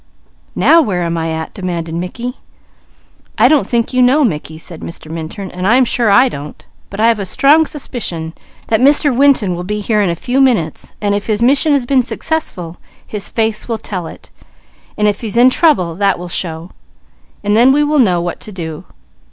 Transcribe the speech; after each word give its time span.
"Now 0.55 0.81
where 0.81 1.03
am 1.03 1.15
I 1.19 1.29
at?" 1.29 1.53
demanded 1.53 1.93
Mickey. 1.93 2.37
"I 3.37 3.47
don't 3.47 3.67
think 3.67 3.93
you 3.93 4.01
know, 4.01 4.23
Mickey," 4.23 4.57
said 4.57 4.79
Mr. 4.81 5.11
Minturn, 5.11 5.51
"and 5.51 5.67
I 5.67 5.75
am 5.75 5.85
sure 5.85 6.09
I 6.09 6.27
don't, 6.27 6.65
but 6.89 6.99
I 6.99 7.07
have 7.07 7.19
a 7.19 7.23
strong 7.25 7.67
suspicion 7.67 8.33
that 8.69 8.81
Mr. 8.81 9.15
Winton 9.15 9.53
will 9.53 9.63
be 9.63 9.79
here 9.79 10.01
in 10.01 10.09
a 10.09 10.15
few 10.15 10.41
minutes, 10.41 10.95
and 11.01 11.13
if 11.13 11.27
his 11.27 11.43
mission 11.43 11.73
has 11.73 11.85
been 11.85 12.01
successful, 12.01 12.77
his 13.05 13.29
face 13.29 13.67
will 13.67 13.77
tell 13.77 14.07
it; 14.07 14.31
and 14.97 15.07
if 15.07 15.21
he's 15.21 15.37
in 15.37 15.51
trouble, 15.51 15.93
that 15.93 16.17
will 16.17 16.27
show; 16.29 16.71
and 17.43 17.55
then 17.55 17.71
we 17.71 17.83
will 17.83 17.99
know 17.99 18.19
what 18.19 18.39
to 18.39 18.51
do. 18.51 18.85